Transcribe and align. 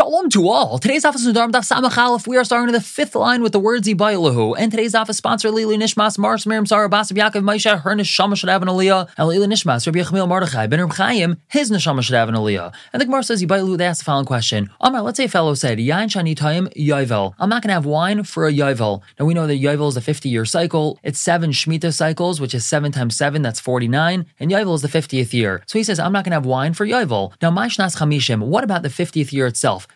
Shalom 0.00 0.30
to 0.30 0.48
all. 0.48 0.78
Today's 0.78 1.04
office 1.04 1.26
is 1.26 1.34
Daf 1.34 1.50
Samach 1.50 2.26
We 2.26 2.38
are 2.38 2.42
starting 2.42 2.70
in 2.70 2.72
the 2.72 2.80
fifth 2.80 3.14
line 3.14 3.42
with 3.42 3.52
the 3.52 3.58
words 3.58 3.86
Ibaylahu. 3.86 4.56
And 4.58 4.70
today's 4.70 4.94
office 4.94 5.18
sponsor 5.18 5.50
Lili 5.50 5.76
Nishmas, 5.76 6.16
Mars 6.16 6.46
Miriam 6.46 6.64
Sarah 6.64 6.88
Basab 6.88 7.18
Yaakov 7.18 7.42
Maisha, 7.42 7.82
her 7.82 7.90
neshama 7.90 8.34
should 8.34 8.48
have 8.48 8.62
an 8.62 8.68
aliyah. 8.68 9.10
And 9.18 9.28
Lili 9.28 9.46
Nishmas, 9.46 9.86
Rabbi 9.86 9.98
Yechmiel 9.98 10.26
Mordechai, 10.26 10.68
Ben 10.68 10.88
Chaim, 10.88 11.36
his 11.48 11.70
neshama 11.70 12.02
should 12.02 12.14
have 12.14 12.30
an 12.30 12.34
aliyah. 12.34 12.72
And 12.94 13.00
the 13.02 13.04
Gemara 13.04 13.24
says 13.24 13.42
Ibaylahu, 13.42 13.76
they 13.76 13.84
asked 13.84 14.00
the 14.00 14.06
following 14.06 14.24
question. 14.24 14.70
Amar, 14.80 15.02
let's 15.02 15.18
say 15.18 15.24
a 15.24 15.28
fellow 15.28 15.52
said, 15.52 15.76
Yain 15.76 16.08
Shani 16.08 16.34
Taim 16.34 16.72
Yovel. 16.74 17.34
I'm 17.38 17.50
not 17.50 17.62
going 17.62 17.68
to 17.68 17.74
have 17.74 17.84
wine 17.84 18.22
for 18.22 18.48
a 18.48 18.52
Yovel. 18.52 19.02
Now 19.18 19.26
we 19.26 19.34
know 19.34 19.46
that 19.46 19.60
Yovel 19.60 19.88
is 19.88 19.98
a 19.98 20.00
50 20.00 20.30
year 20.30 20.46
cycle. 20.46 20.98
It's 21.02 21.20
seven 21.20 21.50
Shemitah 21.50 21.92
cycles, 21.92 22.40
which 22.40 22.54
is 22.54 22.64
seven 22.64 22.90
times 22.90 23.16
seven, 23.16 23.42
that's 23.42 23.60
49. 23.60 24.24
And 24.38 24.50
Yovel 24.50 24.76
is 24.76 24.80
the 24.80 24.88
50th 24.88 25.34
year. 25.34 25.62
So 25.66 25.78
he 25.78 25.84
says, 25.84 25.98
I'm 26.00 26.12
not 26.12 26.24
going 26.24 26.30
to 26.30 26.36
have 26.36 26.46
wine 26.46 26.72
for 26.72 26.86
Yovel. 26.86 27.34
Now, 27.42 27.50
Maishnas 27.50 27.98
Chamishim, 27.98 28.46
what 28.46 28.64
about 28.64 28.82
the 28.82 28.88
50th 28.88 29.32
year 29.32 29.46
itself? 29.46 29.86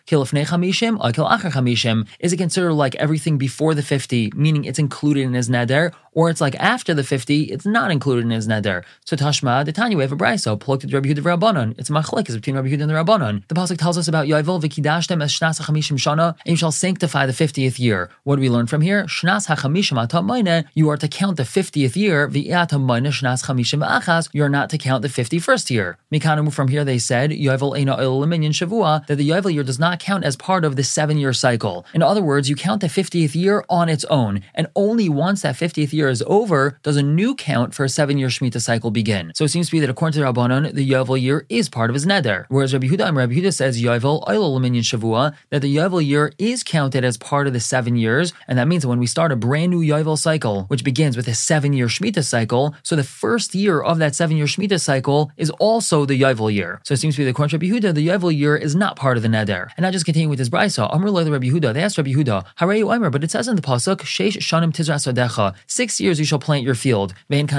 Is 2.19 2.33
it 2.33 2.37
considered 2.37 2.73
like 2.73 2.95
everything 2.95 3.37
before 3.37 3.73
the 3.73 3.81
50, 3.83 4.31
meaning 4.35 4.65
it's 4.65 4.79
included 4.79 5.21
in 5.21 5.33
his 5.33 5.49
neder, 5.49 5.93
or 6.15 6.29
it's 6.31 6.41
like 6.41 6.55
after 6.55 6.93
the 6.93 7.03
50, 7.03 7.43
it's 7.43 7.65
not 7.65 7.91
included 7.91 8.23
in 8.23 8.31
his 8.31 8.47
neder? 8.47 8.83
So 9.05 9.15
Tashma, 9.15 9.63
the 9.63 9.71
Tanya, 9.71 9.97
we 9.97 10.03
have 10.03 10.11
a 10.11 10.17
brayso, 10.17 10.59
plucked 10.59 10.91
Rabbi 10.91 11.09
Yehuda 11.09 11.19
Rabbanon. 11.19 11.77
It's 11.77 11.91
a 11.91 11.93
machlek, 11.93 12.27
is 12.27 12.35
between 12.35 12.55
Rabbi 12.55 12.69
Yehuda 12.69 12.81
and 12.81 12.89
the 12.89 12.95
Rabbanon. 12.95 13.47
The 13.47 13.55
pasuk 13.55 13.77
tells 13.77 13.97
us 13.97 14.07
about 14.07 14.25
Yovel 14.25 14.61
v'kidashtem 14.61 15.21
es 15.21 15.37
shnas 15.37 15.61
hachamishim 15.61 15.97
shana, 15.97 16.35
and 16.45 16.51
you 16.51 16.55
shall 16.55 16.71
sanctify 16.71 17.27
the 17.27 17.33
50th 17.33 17.77
year. 17.77 18.09
What 18.23 18.37
do 18.37 18.41
we 18.41 18.49
learn 18.49 18.65
from 18.65 18.81
here? 18.81 19.03
Shnas 19.03 19.47
hachamishim 19.47 20.01
atam 20.01 20.25
you 20.73 20.89
are 20.89 20.97
to 20.97 21.07
count 21.07 21.37
the 21.37 21.43
50th 21.43 21.95
year, 21.95 22.27
v'atam 22.27 22.87
shnas 22.87 23.43
chamishim 23.45 23.85
achas, 23.85 24.29
you 24.33 24.43
are 24.43 24.49
not 24.49 24.69
to 24.69 24.77
count 24.77 25.01
the 25.01 25.07
51st 25.09 25.69
year. 25.69 25.97
Mikanamu 26.11 26.51
from 26.51 26.69
here 26.69 26.85
they 26.85 26.97
said, 26.97 27.31
Yovel 27.31 27.77
ena 27.77 27.97
eliminyan 27.97 28.51
shavua, 28.51 29.05
that 29.07 29.17
the 29.17 29.29
Yovel 29.29 29.53
year 29.53 29.63
does 29.63 29.79
not 29.79 29.99
count 29.99 30.23
as 30.23 30.35
part 30.35 30.63
of 30.63 30.75
the 30.77 30.83
seven 30.83 31.17
year 31.17 31.33
cycle. 31.33 31.85
In 31.93 32.01
other 32.01 32.23
words, 32.23 32.49
you 32.49 32.55
count 32.55 32.81
the 32.81 32.87
50th 32.87 33.35
year 33.35 33.63
on 33.69 33.89
its 33.89 34.05
own, 34.05 34.41
and 34.53 34.67
only 34.75 35.09
once 35.09 35.41
that 35.41 35.55
50th 35.55 35.93
year 35.93 36.04
is 36.09 36.23
over 36.27 36.79
does 36.83 36.97
a 36.97 37.03
new 37.03 37.35
count 37.35 37.73
for 37.73 37.83
a 37.83 37.89
seven 37.89 38.17
year 38.17 38.27
Shemitah 38.27 38.61
cycle 38.61 38.91
begin. 38.91 39.31
So 39.35 39.45
it 39.45 39.49
seems 39.49 39.67
to 39.67 39.71
be 39.71 39.79
that 39.79 39.89
according 39.89 40.19
to 40.21 40.27
Rabbanon, 40.27 40.73
the 40.73 40.89
Yovel 40.89 41.19
year 41.21 41.45
is 41.49 41.69
part 41.69 41.89
of 41.89 41.93
his 41.93 42.05
neder. 42.05 42.45
Whereas 42.49 42.73
Rabbi 42.73 42.87
Huda 42.87 43.15
Rabbi 43.15 43.33
Huda 43.33 43.53
says 43.53 43.81
Yovel 43.81 44.27
Oil 44.29 44.59
Minyan 44.59 44.83
Shavua, 44.83 45.35
that 45.49 45.61
the 45.61 45.75
Yovel 45.75 46.05
year 46.05 46.31
is 46.37 46.63
counted 46.63 47.03
as 47.03 47.17
part 47.17 47.47
of 47.47 47.53
the 47.53 47.59
seven 47.59 47.95
years, 47.95 48.33
and 48.47 48.57
that 48.57 48.67
means 48.67 48.83
that 48.83 48.89
when 48.89 48.99
we 48.99 49.07
start 49.07 49.31
a 49.31 49.35
brand 49.35 49.71
new 49.71 49.81
Yovel 49.81 50.17
cycle, 50.17 50.63
which 50.63 50.83
begins 50.83 51.15
with 51.15 51.27
a 51.27 51.35
seven 51.35 51.73
year 51.73 51.87
Shemitah 51.87 52.23
cycle, 52.23 52.75
so 52.83 52.95
the 52.95 53.03
first 53.03 53.55
year 53.55 53.81
of 53.81 53.99
that 53.99 54.15
seven 54.15 54.37
year 54.37 54.45
Shemitah 54.45 54.81
cycle 54.81 55.31
is 55.37 55.49
also 55.51 56.05
the 56.05 56.19
Yovel 56.19 56.53
year. 56.53 56.81
So 56.83 56.93
it 56.93 56.97
seems 56.97 57.15
to 57.15 57.21
be 57.21 57.25
that 57.25 57.31
according 57.31 57.59
to 57.59 57.65
Rabbi 57.65 57.79
Huda, 57.79 57.93
the 57.93 58.07
Yovel 58.07 58.35
year 58.35 58.55
is 58.55 58.75
not 58.75 58.95
part 58.95 59.17
of 59.17 59.23
the 59.23 59.29
neder. 59.29 59.69
And 59.77 59.85
I 59.85 59.91
just 59.91 60.05
continue 60.05 60.29
with 60.29 60.39
this 60.39 60.49
brisa. 60.49 60.91
Amr 60.93 61.11
the 61.23 61.31
Rabbi 61.31 61.47
Huda. 61.47 61.73
They 61.73 61.81
asked 61.81 61.97
Rabbi 61.97 62.11
Huda, 62.11 62.45
Hareyu 62.59 62.93
Omer, 62.93 63.09
but 63.09 63.23
it 63.23 63.31
says 63.31 63.47
in 63.47 63.55
the 63.55 63.61
pasuk, 63.61 63.97
Sheish 63.97 64.37
Shanim 64.37 64.71
Tizras 64.71 65.11
Odecha. 65.11 65.55
Six 65.67 65.94
years 65.99 66.19
you 66.19 66.25
shall 66.25 66.39
plant 66.39 66.63
your 66.63 66.75
field. 66.75 67.13
And 67.29 67.51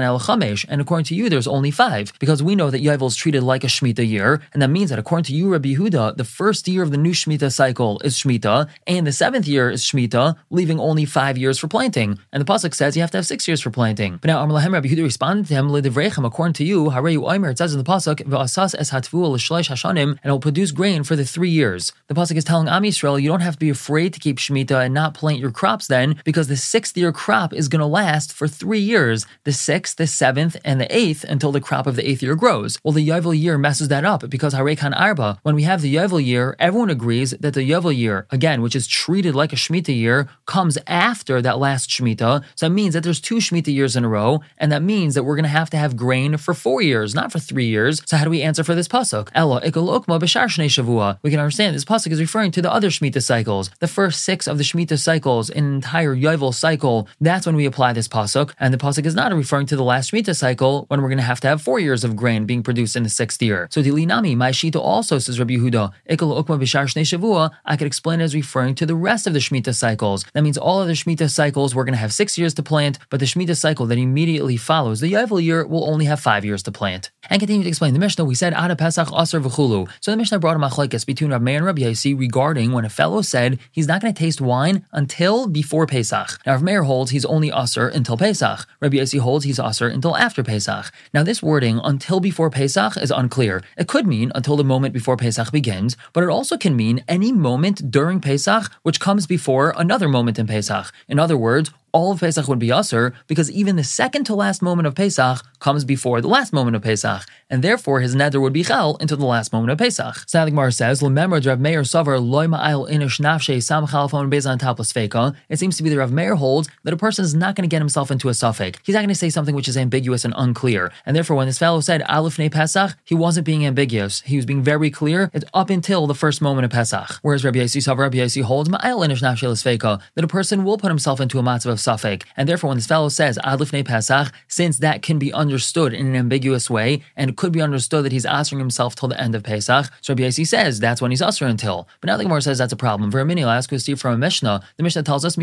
according 0.80 1.04
to 1.04 1.14
you, 1.14 1.28
there's 1.28 1.46
only 1.46 1.70
five 1.70 2.12
because 2.18 2.42
we 2.42 2.54
know 2.54 2.70
that 2.70 2.82
Yovel 2.82 3.08
is 3.08 3.16
treated 3.16 3.42
like 3.42 3.64
a 3.64 3.68
Shemitah 3.68 4.08
year, 4.08 4.40
and 4.52 4.62
that 4.62 4.68
means 4.68 4.90
that 4.90 4.98
according 4.98 5.24
to 5.24 5.34
you, 5.34 5.50
Rabbi 5.50 5.74
Huda, 5.74 6.16
the 6.16 6.24
first 6.24 6.68
year 6.68 6.82
of 6.82 6.90
the 6.90 6.96
new 6.96 7.12
Shemitah 7.12 7.52
cycle 7.52 8.00
is 8.00 8.16
Shemitah, 8.16 8.68
and 8.86 9.06
the 9.06 9.12
seventh 9.12 9.46
year 9.46 9.70
is 9.70 9.82
Shemitah, 9.82 10.36
leaving 10.50 10.80
only 10.80 11.04
five 11.04 11.38
years 11.38 11.58
for 11.58 11.68
planting. 11.68 12.18
And 12.32 12.40
the 12.40 12.52
pasuk 12.52 12.74
says 12.74 12.96
you 12.96 13.02
have 13.02 13.10
to 13.12 13.18
have 13.18 13.26
six 13.26 13.46
years 13.48 13.60
for 13.60 13.70
planting. 13.70 14.18
But 14.18 14.28
now 14.28 14.40
Amr 14.40 14.54
Lahem 14.54 14.72
Rabbi 14.72 14.88
Huda 14.88 15.02
responded 15.02 15.46
to 15.46 15.54
him, 15.54 15.68
Lidivrechem, 15.68 16.24
according 16.24 16.54
to 16.54 16.64
you, 16.64 16.86
Hareyu 16.86 17.32
Omer. 17.32 17.50
It 17.50 17.58
says 17.58 17.72
in 17.72 17.78
the 17.78 17.84
pasuk, 17.84 18.22
V'asas 18.24 18.74
es 18.78 18.90
hatvu 18.90 19.36
hashanim, 19.36 20.10
and 20.10 20.20
it 20.24 20.30
will 20.30 20.40
produce 20.40 20.72
grain 20.72 21.04
for 21.04 21.16
the 21.16 21.24
three 21.24 21.50
years. 21.50 21.92
The 22.08 22.14
pasuk 22.14 22.36
is 22.36 22.44
telling 22.44 22.68
Am 22.68 22.82
Yisrael, 22.82 23.20
you 23.20 23.28
don't 23.28 23.40
have 23.40 23.54
to 23.54 23.58
be 23.58 23.70
afraid 23.70 24.12
to 24.14 24.20
keep 24.20 24.38
Shemitah 24.38 24.84
and 24.84 24.94
not 24.94 25.14
plant 25.14 25.38
your 25.38 25.50
crops 25.50 25.86
then, 25.86 26.20
because 26.24 26.48
the 26.48 26.56
sixth 26.56 26.96
year 26.96 27.12
crop 27.12 27.52
is 27.52 27.68
going 27.68 27.80
to 27.80 27.86
last 27.86 28.25
for 28.32 28.48
three 28.48 28.80
years 28.80 29.26
the 29.44 29.52
sixth, 29.52 29.96
the 29.96 30.06
seventh, 30.06 30.56
and 30.64 30.80
the 30.80 30.96
eighth 30.96 31.24
until 31.24 31.52
the 31.52 31.60
crop 31.60 31.86
of 31.86 31.96
the 31.96 32.08
eighth 32.08 32.22
year 32.22 32.34
grows. 32.34 32.78
Well, 32.82 32.92
the 32.92 33.06
Yovel 33.06 33.38
year 33.38 33.58
messes 33.58 33.88
that 33.88 34.04
up 34.04 34.28
because 34.28 34.54
Harekan 34.54 34.98
Arba, 34.98 35.38
when 35.42 35.54
we 35.54 35.62
have 35.62 35.82
the 35.82 35.94
Yovel 35.94 36.24
year, 36.24 36.56
everyone 36.58 36.90
agrees 36.90 37.30
that 37.32 37.54
the 37.54 37.68
Yovel 37.68 37.96
year, 37.96 38.26
again, 38.30 38.62
which 38.62 38.76
is 38.76 38.86
treated 38.86 39.34
like 39.34 39.52
a 39.52 39.56
Shemitah 39.56 39.96
year, 39.96 40.28
comes 40.46 40.78
after 40.86 41.40
that 41.42 41.58
last 41.58 41.90
Shemitah. 41.90 42.44
So 42.54 42.66
that 42.66 42.70
means 42.70 42.94
that 42.94 43.02
there's 43.02 43.20
two 43.20 43.36
Shemitah 43.36 43.72
years 43.72 43.96
in 43.96 44.04
a 44.04 44.08
row, 44.08 44.40
and 44.58 44.72
that 44.72 44.82
means 44.82 45.14
that 45.14 45.24
we're 45.24 45.36
going 45.36 45.44
to 45.44 45.48
have 45.48 45.70
to 45.70 45.76
have 45.76 45.96
grain 45.96 46.36
for 46.36 46.54
four 46.54 46.82
years, 46.82 47.14
not 47.14 47.32
for 47.32 47.38
three 47.38 47.66
years. 47.66 48.02
So 48.06 48.16
how 48.16 48.24
do 48.24 48.30
we 48.30 48.42
answer 48.42 48.64
for 48.64 48.74
this 48.74 48.88
pasuk? 48.88 49.28
Ella 49.34 49.60
ikolokma 49.62 50.20
b'shar 50.20 50.46
shnei 50.46 50.66
shavua. 50.66 51.18
We 51.22 51.30
can 51.30 51.40
understand 51.40 51.74
this 51.74 51.84
pasuk 51.84 52.12
is 52.12 52.20
referring 52.20 52.50
to 52.52 52.62
the 52.62 52.72
other 52.72 52.88
Shemitah 52.88 53.22
cycles, 53.22 53.70
the 53.80 53.88
first 53.88 54.22
six 54.22 54.46
of 54.46 54.58
the 54.58 54.64
Shemitah 54.64 54.98
cycles, 54.98 55.50
an 55.50 55.64
entire 55.74 56.14
Yovel 56.14 56.54
cycle. 56.54 57.08
That's 57.20 57.46
when 57.46 57.56
we 57.56 57.66
apply 57.66 57.92
this 57.92 58.05
pasuk, 58.08 58.52
and 58.58 58.72
the 58.72 58.78
pasuk 58.78 59.06
is 59.06 59.14
not 59.14 59.32
referring 59.34 59.66
to 59.66 59.76
the 59.76 59.84
last 59.84 60.12
Shemitah 60.12 60.36
cycle 60.36 60.86
when 60.88 61.02
we're 61.02 61.08
going 61.08 61.18
to 61.18 61.24
have 61.24 61.40
to 61.40 61.48
have 61.48 61.62
four 61.62 61.78
years 61.78 62.04
of 62.04 62.16
grain 62.16 62.46
being 62.46 62.62
produced 62.62 62.96
in 62.96 63.02
the 63.02 63.08
sixth 63.08 63.42
year. 63.42 63.68
So 63.70 63.82
Dilinami, 63.82 64.36
my 64.36 64.50
Shita 64.50 64.80
also 64.80 65.18
says 65.18 65.38
Rabbi 65.38 65.54
Yehuda, 65.54 65.92
Ikal 66.10 66.44
Ukma 66.44 66.58
shavua. 66.58 67.50
I 67.64 67.76
could 67.76 67.86
explain 67.86 68.20
it 68.20 68.24
as 68.24 68.34
referring 68.34 68.74
to 68.76 68.86
the 68.86 68.94
rest 68.94 69.26
of 69.26 69.32
the 69.32 69.38
Shemitah 69.38 69.74
cycles. 69.74 70.24
That 70.32 70.42
means 70.42 70.58
all 70.58 70.80
of 70.80 70.88
the 70.88 70.94
Shemitah 70.94 71.30
cycles 71.30 71.74
we're 71.74 71.84
going 71.84 71.94
to 71.94 71.98
have 71.98 72.12
six 72.12 72.38
years 72.38 72.54
to 72.54 72.62
plant, 72.62 72.98
but 73.10 73.20
the 73.20 73.26
Shemitah 73.26 73.56
cycle 73.56 73.86
that 73.86 73.98
immediately 73.98 74.56
follows 74.56 75.00
the 75.00 75.12
Yovel 75.12 75.42
year 75.42 75.66
will 75.66 75.88
only 75.88 76.04
have 76.06 76.20
five 76.20 76.44
years 76.44 76.62
to 76.64 76.72
plant. 76.72 77.10
And 77.28 77.40
continue 77.40 77.64
to 77.64 77.68
explain 77.68 77.92
the 77.92 77.98
Mishnah. 77.98 78.24
We 78.24 78.34
said 78.34 78.52
Ada 78.52 78.76
Pesach 78.76 79.08
Aser 79.12 79.40
v'chulu. 79.40 79.88
So 80.00 80.10
the 80.10 80.16
Mishnah 80.16 80.38
brought 80.38 80.56
a 80.56 80.58
machlekes 80.58 81.04
between 81.04 81.30
Rabbi 81.30 81.44
Meir 81.44 81.56
and 81.58 81.66
Rabbi 81.66 81.82
Yossi 81.82 82.18
regarding 82.18 82.72
when 82.72 82.84
a 82.84 82.88
fellow 82.88 83.22
said 83.22 83.58
he's 83.72 83.88
not 83.88 84.00
going 84.00 84.12
to 84.12 84.18
taste 84.18 84.40
wine 84.40 84.84
until 84.92 85.48
before 85.48 85.86
Pesach. 85.86 86.38
Now, 86.46 86.52
Rabbi 86.52 86.64
Meir 86.64 86.82
holds 86.84 87.10
he's 87.10 87.24
only 87.24 87.50
Aser 87.50 87.88
until 87.96 88.16
Pesach. 88.16 88.66
Rabbi 88.80 88.98
Yossi 88.98 89.18
holds 89.18 89.44
he's 89.44 89.58
Aser 89.58 89.88
until 89.88 90.16
after 90.16 90.44
Pesach. 90.44 90.92
Now, 91.12 91.22
this 91.22 91.42
wording 91.42 91.80
until 91.82 92.20
before 92.20 92.50
Pesach 92.50 92.96
is 92.96 93.10
unclear. 93.10 93.62
It 93.76 93.88
could 93.88 94.06
mean 94.06 94.30
until 94.34 94.56
the 94.56 94.64
moment 94.64 94.94
before 94.94 95.16
Pesach 95.16 95.50
begins, 95.50 95.96
but 96.12 96.22
it 96.22 96.30
also 96.30 96.56
can 96.56 96.76
mean 96.76 97.02
any 97.08 97.32
moment 97.32 97.90
during 97.90 98.20
Pesach 98.20 98.70
which 98.82 99.00
comes 99.00 99.26
before 99.26 99.74
another 99.76 100.08
moment 100.08 100.38
in 100.38 100.46
Pesach. 100.46 100.92
In 101.08 101.18
other 101.18 101.36
words, 101.36 101.70
all 101.92 102.12
of 102.12 102.20
Pesach 102.20 102.46
would 102.46 102.58
be 102.58 102.70
Aser 102.70 103.14
because 103.26 103.50
even 103.50 103.76
the 103.76 103.82
second 103.82 104.24
to 104.24 104.34
last 104.34 104.60
moment 104.60 104.86
of 104.86 104.94
Pesach 104.94 105.42
comes 105.66 105.84
before 105.84 106.20
the 106.20 106.28
last 106.28 106.52
moment 106.52 106.76
of 106.76 106.82
Pesach, 106.82 107.22
and 107.50 107.60
therefore 107.60 107.98
his 107.98 108.14
neder 108.14 108.40
would 108.40 108.52
be 108.52 108.62
Chal 108.62 108.96
until 109.00 109.16
the 109.16 109.26
last 109.26 109.52
moment 109.52 109.72
of 109.72 109.78
Pesach. 109.78 110.14
Gemara 110.30 110.70
says, 110.70 111.02
Remember, 111.02 111.40
Rav 111.40 111.58
Meir 111.58 111.82
Savar 111.82 112.24
loy 112.24 112.46
ma'ayil 112.46 112.88
inish 112.88 113.18
nafshe 113.18 113.60
sam 113.60 113.84
chalafon 113.84 114.30
bezan 114.32 114.58
taplas 114.58 114.92
feka. 114.94 115.34
It 115.48 115.58
seems 115.58 115.76
to 115.76 115.82
be 115.82 115.90
that 115.90 115.98
Rav 115.98 116.12
Meir 116.12 116.36
holds 116.36 116.68
that 116.84 116.94
a 116.94 116.96
person 116.96 117.24
is 117.24 117.34
not 117.34 117.56
going 117.56 117.68
to 117.68 117.74
get 117.74 117.80
himself 117.80 118.12
into 118.12 118.28
a 118.28 118.34
suffix. 118.34 118.78
He's 118.84 118.94
not 118.94 119.00
going 119.00 119.08
to 119.08 119.16
say 119.16 119.28
something 119.28 119.56
which 119.56 119.66
is 119.66 119.76
ambiguous 119.76 120.24
and 120.24 120.34
unclear. 120.36 120.92
And 121.04 121.16
therefore, 121.16 121.34
when 121.34 121.48
this 121.48 121.58
fellow 121.58 121.80
said 121.80 122.00
Aleph 122.02 122.38
ne 122.38 122.48
Pesach, 122.48 122.92
he 123.02 123.16
wasn't 123.16 123.44
being 123.44 123.66
ambiguous. 123.66 124.20
He 124.20 124.36
was 124.36 124.46
being 124.46 124.62
very 124.62 124.88
clear. 124.88 125.32
It's 125.34 125.44
up 125.52 125.70
until 125.70 126.06
the 126.06 126.14
first 126.14 126.40
moment 126.40 126.66
of 126.66 126.70
Pesach. 126.70 127.18
Whereas 127.22 127.44
Rabbi 127.44 127.58
Yossi 127.58 127.82
Savar, 127.82 128.02
Rabbi 128.02 128.18
Yossi 128.18 128.42
holds 128.42 128.68
ma'ayil 128.68 129.04
inish 129.04 129.20
nafshe 129.20 129.48
feka 129.66 130.00
that 130.14 130.24
a 130.24 130.28
person 130.28 130.62
will 130.62 130.78
put 130.78 130.92
himself 130.92 131.20
into 131.20 131.40
a 131.40 131.42
matzav 131.42 131.72
of 131.72 131.80
suffix. 131.80 132.24
And 132.36 132.48
therefore, 132.48 132.68
when 132.68 132.78
this 132.78 132.86
fellow 132.86 133.08
says 133.08 133.36
Adlifnei 133.42 133.84
Pesach, 133.84 134.32
since 134.46 134.78
that 134.78 135.02
can 135.02 135.18
be 135.18 135.32
understood 135.32 135.55
in 135.92 136.06
an 136.06 136.16
ambiguous 136.16 136.68
way, 136.68 137.02
and 137.16 137.30
it 137.30 137.36
could 137.36 137.52
be 137.52 137.62
understood 137.62 138.04
that 138.04 138.12
he's 138.12 138.26
answering 138.26 138.58
himself 138.58 138.94
till 138.94 139.08
the 139.08 139.20
end 139.20 139.34
of 139.34 139.42
Pesach, 139.42 139.86
so 140.00 140.12
Rabbi 140.12 140.24
Yossi 140.24 140.46
says 140.46 140.80
that's 140.80 141.00
when 141.00 141.10
he's 141.10 141.22
answering 141.22 141.50
until. 141.50 141.88
But 142.00 142.08
now 142.08 142.16
the 142.16 142.24
Gemara 142.24 142.42
says 142.42 142.58
that's 142.58 142.72
a 142.72 142.76
problem. 142.76 143.10
For 143.10 143.20
I'll 143.20 143.50
ask 143.50 143.70
you 143.70 143.78
Steve 143.78 144.00
from 144.00 144.14
a 144.14 144.18
Mishnah. 144.18 144.62
The 144.76 144.82
Mishnah 144.82 145.02
tells 145.02 145.24
us 145.24 145.36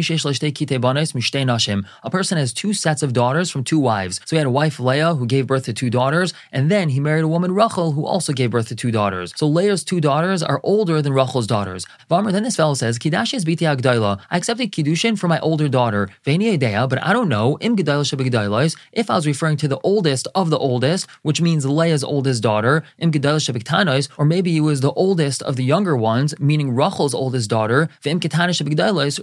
a 2.04 2.10
person 2.10 2.38
has 2.38 2.54
two 2.54 2.74
sets 2.74 3.04
of 3.04 3.14
daughters 3.14 3.50
from 3.50 3.64
two 3.64 3.80
wives. 3.80 4.20
So 4.26 4.36
he 4.36 4.38
had 4.38 4.48
a 4.48 4.52
wife 4.52 4.80
Leah 4.80 5.16
who 5.16 5.26
gave 5.26 5.48
birth 5.48 5.66
to 5.66 5.74
two 5.74 5.90
daughters, 5.90 6.34
and 6.52 6.70
then 6.72 6.90
he 6.90 7.00
married 7.00 7.24
a 7.24 7.28
woman 7.28 7.54
Rachel 7.54 7.92
who 7.92 8.06
also 8.06 8.34
gave 8.34 8.52
birth 8.52 8.68
to 8.70 8.76
two 8.76 8.92
daughters. 8.92 9.34
So 9.36 9.48
Leah's 9.48 9.84
two 9.84 10.02
daughters 10.02 10.44
are 10.44 10.60
older 10.64 11.02
than 11.02 11.14
Rachel's 11.14 11.48
daughters. 11.48 11.86
Vamr, 12.10 12.32
then 12.32 12.44
this 12.44 12.56
fellow 12.56 12.74
says, 12.74 13.00
Kidash 13.00 13.34
is 13.34 13.46
biti 13.46 13.64
I 14.30 14.38
accepted 14.38 14.72
Kiddushin 14.72 15.18
for 15.18 15.28
my 15.28 15.40
older 15.40 15.68
daughter. 15.70 16.10
Veni 16.24 16.58
but 16.58 17.04
I 17.04 17.14
don't 17.14 17.30
know, 17.30 17.58
im 17.60 17.76
if 17.76 19.10
I 19.10 19.16
was 19.16 19.28
referring 19.28 19.58
to 19.58 19.68
the 19.68 19.80
oldest 19.94 20.28
of 20.34 20.50
the 20.50 20.58
oldest, 20.58 21.04
which 21.22 21.40
means 21.48 21.66
Leah's 21.80 22.04
oldest 22.04 22.42
daughter, 22.42 22.76
im 22.98 23.12
or 24.18 24.26
maybe 24.34 24.52
it 24.58 24.66
was 24.70 24.80
the 24.82 24.96
oldest 25.06 25.40
of 25.44 25.56
the 25.56 25.64
younger 25.74 25.96
ones, 25.96 26.34
meaning 26.40 26.70
Rachel's 26.74 27.14
oldest 27.14 27.50
daughter, 27.50 27.82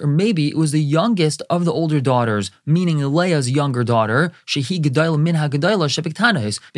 or 0.00 0.06
maybe 0.06 0.49
it 0.49 0.56
was 0.62 0.72
the 0.72 0.87
youngest 0.99 1.43
of 1.55 1.64
the 1.64 1.72
older 1.81 2.00
daughters, 2.00 2.50
meaning 2.76 2.99
Leah's 3.19 3.50
younger 3.50 3.84
daughter, 3.84 4.32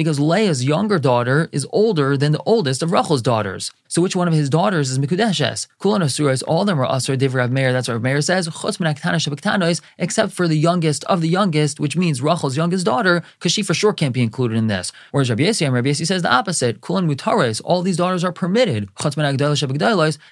because 0.00 0.20
Leah's 0.32 0.64
younger 0.64 0.98
daughter 0.98 1.48
is 1.52 1.66
older 1.70 2.16
than 2.16 2.32
the 2.32 2.42
oldest 2.46 2.82
of 2.82 2.92
Rachel's 2.92 3.22
daughters. 3.22 3.72
So 3.92 4.00
which 4.00 4.16
one 4.16 4.26
of 4.26 4.32
his 4.32 4.48
daughters 4.48 4.90
is 4.90 4.98
Mikudeshes? 4.98 5.66
Kulan 5.78 6.00
Asuras, 6.00 6.42
all 6.44 6.62
of 6.62 6.66
them 6.66 6.80
are 6.80 6.86
Asur 6.86 7.18
Div 7.18 7.34
Rav 7.34 7.50
Meir. 7.52 7.74
That's 7.74 7.88
what 7.88 7.94
Rav 7.96 8.02
Meir 8.02 8.22
says. 8.22 8.48
Except 9.98 10.32
for 10.32 10.48
the 10.48 10.56
youngest 10.56 11.04
of 11.04 11.20
the 11.20 11.28
youngest, 11.28 11.78
which 11.78 11.94
means 11.94 12.22
Rachel's 12.22 12.56
youngest 12.56 12.86
daughter, 12.86 13.22
because 13.34 13.52
she 13.52 13.62
for 13.62 13.74
sure 13.74 13.92
can't 13.92 14.14
be 14.14 14.22
included 14.22 14.56
in 14.56 14.68
this. 14.68 14.92
Whereas 15.10 15.28
Rabbi 15.28 15.42
Yossi 15.42 15.70
Rabbi 15.70 15.90
Yossi 15.90 16.06
says 16.06 16.22
the 16.22 16.32
opposite. 16.32 16.80
Kulan 16.80 17.06
Mutares, 17.06 17.60
all 17.66 17.82
these 17.82 17.98
daughters 17.98 18.24
are 18.24 18.32
permitted. 18.32 18.88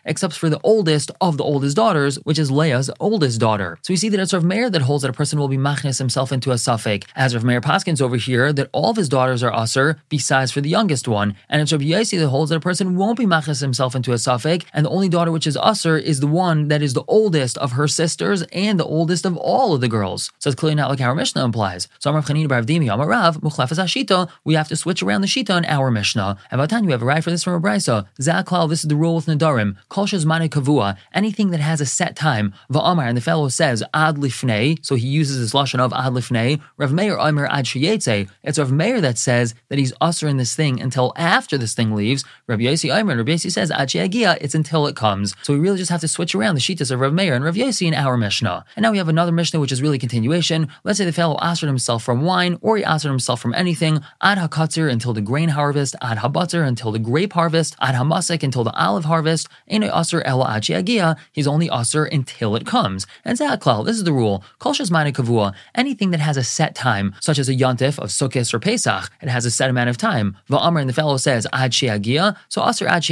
Except 0.06 0.34
for 0.38 0.48
the 0.48 0.60
oldest 0.64 1.10
of 1.20 1.36
the 1.36 1.44
oldest 1.44 1.76
daughters, 1.76 2.16
which 2.24 2.38
is 2.38 2.50
Leah's 2.50 2.90
oldest 2.98 3.40
daughter. 3.40 3.78
So 3.82 3.92
we 3.92 3.98
see 3.98 4.08
that 4.08 4.18
it's 4.20 4.32
Rav 4.32 4.42
Meir 4.42 4.70
that 4.70 4.80
holds 4.80 5.02
that 5.02 5.10
a 5.10 5.12
person 5.12 5.38
will 5.38 5.48
be 5.48 5.58
machnes 5.58 5.98
himself 5.98 6.32
into 6.32 6.50
a 6.50 6.56
suffix. 6.56 7.06
As 7.14 7.34
Rav 7.34 7.44
Meir 7.44 7.60
Paskins 7.60 8.00
over 8.00 8.16
here, 8.16 8.54
that 8.54 8.70
all 8.72 8.88
of 8.88 8.96
his 8.96 9.10
daughters 9.10 9.42
are 9.42 9.52
Asur, 9.52 9.98
besides 10.08 10.50
for 10.50 10.62
the 10.62 10.70
youngest 10.70 11.06
one. 11.06 11.36
And 11.50 11.60
it's 11.60 11.72
Rabbi 11.72 11.84
Yossi 11.84 12.18
that 12.18 12.28
holds 12.28 12.48
that 12.48 12.56
a 12.56 12.60
person 12.60 12.96
won't 12.96 13.18
be 13.18 13.26
machnes 13.26 13.49
himself 13.58 13.96
into 13.96 14.12
a 14.12 14.18
suffix, 14.18 14.64
and 14.72 14.86
the 14.86 14.90
only 14.90 15.08
daughter 15.08 15.32
which 15.32 15.48
is 15.48 15.56
Asur 15.56 16.00
is 16.00 16.20
the 16.20 16.28
one 16.28 16.68
that 16.68 16.82
is 16.82 16.94
the 16.94 17.02
oldest 17.08 17.58
of 17.58 17.72
her 17.72 17.88
sisters 17.88 18.42
and 18.52 18.78
the 18.78 18.84
oldest 18.84 19.26
of 19.26 19.36
all 19.36 19.74
of 19.74 19.80
the 19.80 19.88
girls. 19.88 20.30
So 20.38 20.50
it's 20.50 20.60
clearly 20.60 20.76
not 20.76 20.90
like 20.90 21.00
our 21.00 21.16
Mishnah 21.16 21.44
implies. 21.44 21.88
So 21.98 22.10
Amar 22.10 22.22
Chanina 22.22 22.46
Bar 22.46 22.62
Avdimi, 22.62 22.92
Amar 22.92 23.08
Rav, 23.08 23.40
Muchlefas 23.40 23.82
Ashita, 23.82 24.30
we 24.44 24.54
have 24.54 24.68
to 24.68 24.76
switch 24.76 25.02
around 25.02 25.22
the 25.22 25.26
Shita 25.26 25.58
in 25.58 25.64
our 25.64 25.90
Mishnah. 25.90 26.38
And 26.52 26.60
Vatan, 26.60 26.84
you 26.84 26.90
have 26.90 27.02
a 27.02 27.06
right 27.06 27.24
for 27.24 27.30
this 27.30 27.42
from 27.42 27.54
a 27.54 27.60
Brisa. 27.60 28.06
Zaklal, 28.20 28.68
this 28.68 28.84
is 28.84 28.88
the 28.88 28.94
rule 28.94 29.16
with 29.16 29.26
Nadarim. 29.26 29.76
Kol 29.88 30.06
Shazmane 30.06 30.48
Kavua, 30.48 30.96
anything 31.12 31.50
that 31.50 31.60
has 31.60 31.80
a 31.80 31.86
set 31.86 32.14
time. 32.14 32.54
Va'amar, 32.70 33.08
and 33.08 33.16
the 33.16 33.22
fellow 33.22 33.48
says, 33.48 33.82
Ad 33.94 34.16
Lifnei, 34.16 34.84
so 34.84 34.94
he 34.94 35.08
uses 35.08 35.40
this 35.40 35.52
Lashon 35.52 35.80
of 35.80 35.92
Ad 35.92 36.12
Lifnei. 36.12 36.60
Rav 36.76 36.92
Meir 36.92 37.18
Amir 37.18 37.46
Ad 37.46 37.64
Shiyetze. 37.64 38.28
It's 38.42 38.58
Rav 38.58 38.70
Meir 38.70 39.00
that 39.00 39.18
says 39.18 39.54
that 39.68 39.78
he's 39.78 39.92
usher 40.00 40.28
in 40.28 40.36
this 40.36 40.54
thing 40.54 40.80
until 40.80 41.12
after 41.16 41.56
this 41.56 41.74
thing 41.74 41.94
leaves. 41.94 42.24
Rabbi 42.46 42.64
Yossi 42.64 42.90
Rabbi 42.90 43.32
Yossi 43.40 43.50
says, 43.50 43.70
Ad 43.70 43.88
Shiagia, 43.88 44.36
it's 44.40 44.54
until 44.54 44.86
it 44.86 44.96
comes. 44.96 45.34
So 45.42 45.54
we 45.54 45.60
really 45.60 45.78
just 45.78 45.90
have 45.90 46.00
to 46.02 46.08
switch 46.08 46.34
around 46.34 46.54
the 46.54 46.60
Shitas 46.60 46.90
of 46.90 47.00
Rav 47.00 47.12
Meir 47.12 47.34
and 47.34 47.44
Rav 47.44 47.54
Yossi 47.54 47.86
in 47.86 47.94
our 47.94 48.16
Mishnah. 48.16 48.64
And 48.76 48.82
now 48.82 48.92
we 48.92 48.98
have 48.98 49.08
another 49.08 49.32
Mishnah 49.32 49.60
which 49.60 49.72
is 49.72 49.80
really 49.80 49.98
continuation. 49.98 50.68
Let's 50.84 50.98
say 50.98 51.04
the 51.04 51.12
fellow 51.12 51.38
answered 51.38 51.68
himself 51.68 52.02
from 52.02 52.22
wine, 52.22 52.58
or 52.60 52.76
he 52.76 52.84
answered 52.84 53.08
himself 53.08 53.40
from 53.40 53.54
anything, 53.54 54.00
ad 54.20 54.38
hakatzer 54.38 54.90
until 54.90 55.12
the 55.12 55.20
grain 55.20 55.50
harvest, 55.50 55.96
ad 56.02 56.18
habatzer 56.18 56.66
until 56.66 56.92
the 56.92 56.98
grape 56.98 57.32
harvest, 57.32 57.76
ad 57.80 57.94
hamasek 57.94 58.42
until 58.42 58.64
the 58.64 58.72
olive 58.72 59.04
harvest, 59.04 59.48
eno 59.68 59.86
aser 59.98 60.20
ela 60.22 60.46
agia, 60.46 61.16
he's 61.32 61.46
only 61.46 61.70
aser 61.72 62.04
until 62.04 62.56
it 62.56 62.66
comes. 62.66 63.06
And 63.24 63.38
zaklal, 63.38 63.86
this 63.86 63.96
is 63.96 64.04
the 64.04 64.12
rule. 64.12 64.44
Kol 64.58 64.74
shazmane 64.74 65.12
kavua, 65.12 65.54
anything 65.74 66.10
that 66.10 66.20
has 66.20 66.36
a 66.36 66.44
set 66.44 66.74
time, 66.74 67.14
such 67.20 67.38
as 67.38 67.48
a 67.48 67.54
yontif 67.54 67.98
of 67.98 68.10
Sukkot 68.10 68.52
or 68.52 68.58
Pesach, 68.58 69.10
it 69.22 69.28
has 69.28 69.46
a 69.46 69.50
set 69.50 69.70
amount 69.70 69.90
of 69.90 69.96
time. 69.96 70.36
Va'amr, 70.50 70.80
and 70.80 70.88
the 70.88 70.94
fellow 70.94 71.16
says 71.16 71.46
ad 71.52 71.72
sheagia, 71.72 72.36
so 72.48 72.66
aser 72.66 72.86
ad 72.86 73.02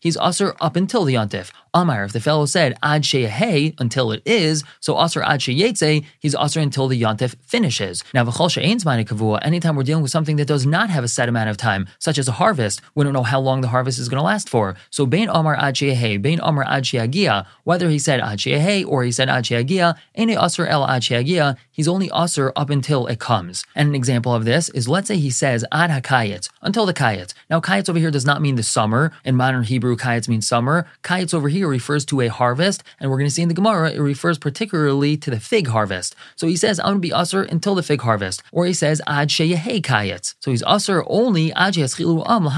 he's 0.00 0.16
aser 0.16 0.54
up 0.60 0.76
until 0.76 1.04
the 1.04 1.14
yontif. 1.14 1.50
Amar, 1.72 2.02
if 2.02 2.12
the 2.12 2.20
fellow 2.20 2.46
said 2.46 2.76
ad 2.82 3.02
sheyahe 3.02 3.78
until 3.78 4.10
it 4.10 4.22
is, 4.24 4.64
so 4.80 5.00
aser 5.00 5.22
ad 5.22 5.38
sheyetze, 5.38 6.04
he's 6.18 6.34
aser 6.34 6.58
until 6.58 6.88
the 6.88 7.00
yontif 7.00 7.36
finishes. 7.42 8.02
Now 8.12 8.24
v'chol 8.24 8.50
she'ain's 8.50 8.84
kavua, 8.84 9.38
anytime 9.42 9.76
we're 9.76 9.84
dealing 9.84 10.02
with 10.02 10.10
something 10.10 10.36
that 10.36 10.46
does 10.46 10.66
not 10.66 10.90
have 10.90 11.04
a 11.04 11.08
set 11.08 11.28
amount 11.28 11.48
of 11.48 11.56
time, 11.56 11.86
such 12.00 12.18
as 12.18 12.26
a 12.26 12.32
harvest, 12.32 12.80
we 12.94 13.04
don't 13.04 13.12
know 13.12 13.22
how 13.22 13.38
long 13.38 13.60
the 13.60 13.68
harvest 13.68 13.98
is 14.00 14.08
going 14.08 14.18
to 14.18 14.24
last 14.24 14.48
for. 14.48 14.74
So 14.90 15.06
bein 15.06 15.28
amar 15.28 15.54
ad 15.56 15.76
sheyahe, 15.76 16.20
bein 16.20 16.40
amar 16.42 16.64
ad 16.66 16.84
sheyagia, 16.84 17.46
whether 17.64 17.88
he 17.88 17.98
said 17.98 18.20
ad 18.20 18.38
sheyahe 18.38 18.84
or 18.86 19.04
he 19.04 19.12
said 19.12 19.28
ad 19.28 19.44
sheyagia, 19.44 19.96
ene 20.18 20.30
aser 20.30 20.66
el 20.66 20.84
ad 20.86 21.02
sheyagia, 21.02 21.56
he's 21.70 21.86
only 21.86 22.10
aser 22.12 22.52
up 22.56 22.70
until 22.70 23.06
it 23.06 23.20
comes. 23.20 23.64
And 23.76 23.88
an 23.88 23.94
example 23.94 24.34
of 24.34 24.44
this 24.44 24.70
is 24.70 24.88
let's 24.88 25.06
say 25.06 25.18
he 25.18 25.30
says 25.30 25.64
ad 25.70 25.90
hakayet, 25.90 26.48
until 26.62 26.84
the 26.84 26.94
kayet. 26.94 27.32
Now 27.48 27.60
kayet 27.60 27.88
over 27.88 27.98
here 27.98 28.10
does 28.10 28.26
not 28.26 28.42
mean 28.42 28.56
the 28.56 28.62
summer. 28.62 29.12
In 29.24 29.36
Hebrew, 29.64 29.96
kayet 29.96 30.28
means 30.28 30.46
summer. 30.46 30.86
Kayet 31.02 31.34
over 31.34 31.48
here 31.48 31.68
refers 31.68 32.04
to 32.06 32.20
a 32.20 32.28
harvest, 32.28 32.82
and 32.98 33.10
we're 33.10 33.18
going 33.18 33.28
to 33.28 33.34
see 33.34 33.42
in 33.42 33.48
the 33.48 33.54
Gemara, 33.54 33.90
it 33.90 34.00
refers 34.00 34.38
particularly 34.38 35.16
to 35.18 35.30
the 35.30 35.40
fig 35.40 35.68
harvest. 35.68 36.14
So 36.36 36.46
he 36.46 36.56
says, 36.56 36.78
I'm 36.80 36.86
going 36.86 36.96
to 36.96 37.00
be 37.00 37.12
usher 37.12 37.42
until 37.42 37.74
the 37.74 37.82
fig 37.82 38.00
harvest. 38.00 38.42
Or 38.52 38.66
he 38.66 38.72
says, 38.72 39.02
ad 39.06 39.28
sheyehe 39.28 39.82
kayetz. 39.82 40.34
So 40.40 40.50
he's 40.50 40.62
usher 40.62 41.04
only 41.06 41.52
ad 41.52 41.76
am 41.76 42.48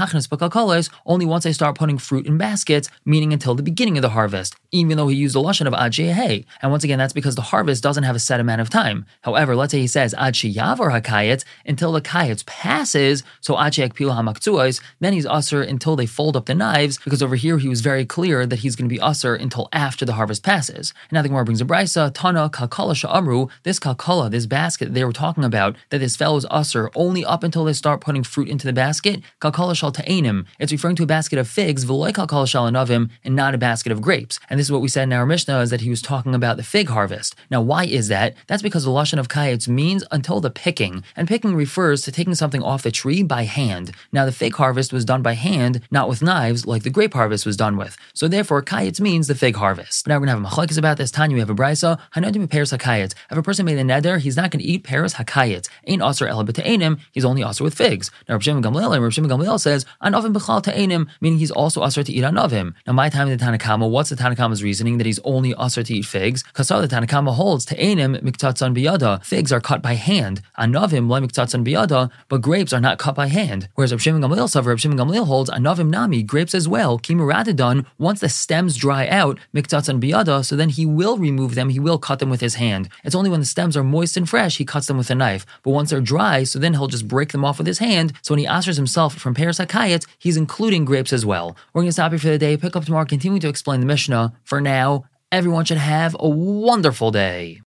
only 1.05 1.25
once 1.25 1.45
I 1.45 1.51
start 1.51 1.77
putting 1.77 1.97
fruit 1.97 2.25
in 2.25 2.37
baskets, 2.37 2.89
meaning 3.05 3.33
until 3.33 3.55
the 3.55 3.63
beginning 3.63 3.97
of 3.97 4.01
the 4.01 4.09
harvest, 4.09 4.55
even 4.71 4.97
though 4.97 5.07
he 5.07 5.15
used 5.15 5.35
the 5.35 5.41
lashon 5.41 5.67
of 5.67 5.73
ad 5.73 5.91
sheyehe. 5.93 6.45
And 6.61 6.71
once 6.71 6.83
again, 6.83 6.99
that's 6.99 7.13
because 7.13 7.35
the 7.35 7.41
harvest 7.41 7.83
doesn't 7.83 8.03
have 8.03 8.15
a 8.15 8.19
set 8.19 8.39
amount 8.39 8.61
of 8.61 8.69
time. 8.69 9.05
However, 9.21 9.55
let's 9.55 9.71
say 9.71 9.79
he 9.79 9.87
says 9.87 10.13
ad 10.13 10.33
sheyavar 10.33 10.91
hakayetz 10.91 11.43
until 11.65 11.91
the 11.91 12.01
kayetz 12.01 12.45
passes, 12.45 13.23
so 13.41 13.57
ad 13.59 13.73
sheyakpilu 13.73 14.11
hamaktuos, 14.11 14.81
then 14.99 15.13
he's 15.13 15.25
usher 15.25 15.61
until 15.61 15.95
they 15.95 16.05
fold 16.05 16.35
up 16.35 16.45
the 16.45 16.55
knives, 16.83 16.99
because 17.03 17.23
over 17.23 17.35
here 17.35 17.57
he 17.57 17.69
was 17.69 17.81
very 17.81 18.05
clear 18.05 18.45
that 18.45 18.59
he's 18.59 18.75
going 18.75 18.89
to 18.89 18.93
be 18.93 18.99
usher 18.99 19.35
until 19.35 19.69
after 19.71 20.05
the 20.05 20.13
harvest 20.13 20.43
passes. 20.43 20.93
And 21.09 21.13
now 21.13 21.21
the 21.21 21.29
Gemara 21.29 21.45
brings 21.45 21.61
a 21.61 21.65
brisa, 21.65 22.11
Tana 22.13 22.49
kalkala 22.49 22.93
sha'amru, 22.93 23.49
this 23.63 23.79
kalkala, 23.79 24.29
this 24.29 24.45
basket 24.45 24.93
they 24.93 25.05
were 25.05 25.13
talking 25.13 25.43
about, 25.45 25.75
that 25.89 25.99
this 25.99 26.15
fellow 26.15 26.37
is 26.37 26.45
usher 26.51 26.89
only 26.95 27.23
up 27.23 27.43
until 27.43 27.63
they 27.63 27.73
start 27.73 28.01
putting 28.01 28.23
fruit 28.23 28.49
into 28.49 28.67
the 28.67 28.73
basket, 28.73 29.21
kalkala 29.39 29.75
shal 29.75 29.91
ta'enim. 29.91 30.45
It's 30.59 30.71
referring 30.71 30.97
to 30.97 31.03
a 31.03 31.07
basket 31.07 31.39
of 31.39 31.47
figs, 31.47 31.85
v'loy 31.85 32.11
kalkala 32.11 32.47
shal 32.47 32.69
anavim, 32.69 33.09
and 33.23 33.35
not 33.35 33.55
a 33.55 33.57
basket 33.57 33.91
of 33.91 34.01
grapes. 34.01 34.39
And 34.49 34.59
this 34.59 34.67
is 34.67 34.71
what 34.71 34.81
we 34.81 34.89
said 34.89 35.03
in 35.03 35.13
our 35.13 35.25
Mishnah, 35.25 35.61
is 35.61 35.69
that 35.69 35.81
he 35.81 35.89
was 35.89 36.01
talking 36.01 36.35
about 36.35 36.57
the 36.57 36.63
fig 36.63 36.89
harvest. 36.89 37.35
Now, 37.49 37.61
why 37.61 37.85
is 37.85 38.09
that? 38.09 38.35
That's 38.47 38.61
because 38.61 38.83
the 38.83 38.91
Lashon 38.91 39.19
of 39.19 39.29
Kayetz 39.29 39.67
means 39.67 40.03
until 40.11 40.41
the 40.41 40.49
picking, 40.49 41.03
and 41.15 41.27
picking 41.27 41.55
refers 41.55 42.01
to 42.01 42.11
taking 42.11 42.35
something 42.35 42.61
off 42.61 42.83
the 42.83 42.91
tree 42.91 43.23
by 43.23 43.43
hand. 43.43 43.91
Now, 44.11 44.25
the 44.25 44.31
fig 44.31 44.55
harvest 44.55 44.91
was 44.91 45.05
done 45.05 45.21
by 45.21 45.33
hand, 45.33 45.81
not 45.89 46.09
with 46.09 46.21
knives, 46.21 46.62
like 46.65 46.83
the 46.83 46.89
grape 46.89 47.13
harvest 47.13 47.45
was 47.45 47.57
done 47.57 47.77
with. 47.77 47.97
So 48.13 48.27
therefore, 48.27 48.61
Kayetz 48.61 48.99
means 48.99 49.27
the 49.27 49.35
fig 49.35 49.55
harvest. 49.55 50.07
Now 50.07 50.15
we're 50.15 50.25
gonna 50.25 50.39
have 50.39 50.43
a 50.43 50.55
machlekes 50.55 50.77
about 50.77 50.97
this. 50.97 51.11
Tanya, 51.11 51.35
we 51.35 51.39
have 51.39 51.49
a 51.49 51.55
brisa. 51.55 51.99
Hanodim 52.15 52.49
pears 52.49 52.71
hakayetz. 52.71 53.13
If 53.31 53.37
a 53.37 53.43
person 53.43 53.65
made 53.65 53.77
a 53.77 53.83
neder, 53.83 54.19
he's 54.19 54.35
not 54.35 54.51
gonna 54.51 54.63
eat 54.63 54.83
pears 54.83 55.15
hakayetz. 55.15 55.67
Ain't 55.87 56.01
aser 56.01 56.27
el 56.27 56.45
ta'enim. 56.45 56.99
He's 57.11 57.25
only 57.25 57.43
aser 57.43 57.63
with 57.63 57.73
figs. 57.73 58.11
Now 58.27 58.35
Rav 58.35 58.43
Shimon 58.43 58.63
Gamliel, 58.63 58.93
and 58.93 59.03
Rav 59.03 59.13
Shimon 59.13 59.29
Gamliel 59.29 59.59
says 59.59 59.85
anovim 60.01 60.33
b'chal 60.33 60.61
ta'enim, 60.63 61.07
meaning 61.21 61.39
he's 61.39 61.51
also 61.51 61.83
aser 61.83 62.03
to 62.03 62.11
eat 62.11 62.23
anovim. 62.23 62.73
Now 62.85 62.93
my 62.93 63.09
time 63.09 63.27
in 63.27 63.37
the 63.37 63.43
Tanakama, 63.43 63.89
what's 63.89 64.09
the 64.09 64.15
Tanakama's 64.15 64.63
reasoning 64.63 64.97
that 64.97 65.05
he's 65.05 65.19
only 65.23 65.53
aser 65.59 65.83
to 65.83 65.93
eat 65.93 66.05
figs? 66.05 66.43
Because 66.43 66.67
the 66.67 66.87
Tanakama 66.87 67.33
holds 67.33 67.65
ta'enim 67.65 68.21
miktatzon 68.21 68.75
biyada. 68.75 69.23
Figs 69.25 69.51
are 69.51 69.61
cut 69.61 69.81
by 69.81 69.93
hand. 69.93 70.41
Anovim 70.57 71.09
le 71.09 71.21
miktatzon 71.21 71.65
biyada, 71.65 72.09
but 72.29 72.41
grapes 72.41 72.73
are 72.73 72.81
not 72.81 72.97
cut 72.97 73.15
by 73.15 73.27
hand. 73.27 73.67
Whereas 73.75 73.91
Rav 73.91 74.01
Shimon 74.01 74.21
Gamliel, 74.21 74.65
Rav 74.65 74.79
Shimon 74.79 74.97
Gamliel 74.97 75.25
holds 75.27 75.49
anovim 75.49 75.89
nami, 75.89 76.23
grapes 76.23 76.52
as 76.53 76.67
well. 76.67 76.99
Kimuradadon, 76.99 77.85
once 77.97 78.19
the 78.19 78.29
stems 78.29 78.75
dry 78.75 79.07
out, 79.07 79.39
miktatzon 79.53 80.01
biyada, 80.01 80.43
so 80.43 80.55
then 80.55 80.69
he 80.69 80.85
will 80.85 81.17
remove 81.17 81.55
them, 81.55 81.69
he 81.69 81.79
will 81.79 81.97
cut 81.97 82.19
them 82.19 82.29
with 82.29 82.41
his 82.41 82.55
hand. 82.55 82.89
It's 83.03 83.15
only 83.15 83.29
when 83.29 83.39
the 83.39 83.45
stems 83.45 83.77
are 83.77 83.83
moist 83.83 84.17
and 84.17 84.27
fresh, 84.27 84.57
he 84.57 84.65
cuts 84.65 84.87
them 84.87 84.97
with 84.97 85.11
a 85.11 85.15
knife. 85.15 85.45
But 85.63 85.71
once 85.71 85.89
they're 85.89 86.01
dry, 86.01 86.43
so 86.43 86.59
then 86.59 86.73
he'll 86.73 86.87
just 86.87 87.07
break 87.07 87.31
them 87.31 87.45
off 87.45 87.57
with 87.57 87.67
his 87.67 87.79
hand. 87.79 88.13
So 88.21 88.33
when 88.33 88.39
he 88.39 88.47
answers 88.47 88.77
himself 88.77 89.15
from 89.15 89.33
Paris 89.33 89.59
Hakayat, 89.59 90.07
he's 90.17 90.37
including 90.37 90.85
grapes 90.85 91.13
as 91.13 91.25
well. 91.25 91.55
We're 91.73 91.81
going 91.81 91.89
to 91.89 91.93
stop 91.93 92.11
here 92.11 92.19
for 92.19 92.27
the 92.27 92.37
day, 92.37 92.57
pick 92.57 92.75
up 92.75 92.85
tomorrow, 92.85 93.05
continue 93.05 93.39
to 93.39 93.49
explain 93.49 93.79
the 93.79 93.85
Mishnah. 93.85 94.33
For 94.43 94.59
now, 94.59 95.05
everyone 95.31 95.65
should 95.65 95.77
have 95.77 96.15
a 96.19 96.27
wonderful 96.27 97.11
day. 97.11 97.61